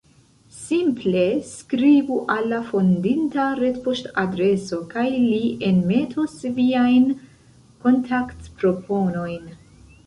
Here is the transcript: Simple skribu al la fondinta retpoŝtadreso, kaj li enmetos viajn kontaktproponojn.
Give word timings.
Simple 0.59 1.19
skribu 1.49 2.17
al 2.35 2.47
la 2.53 2.61
fondinta 2.71 3.45
retpoŝtadreso, 3.61 4.81
kaj 4.95 5.05
li 5.19 5.53
enmetos 5.71 6.35
viajn 6.61 7.09
kontaktproponojn. 7.87 9.49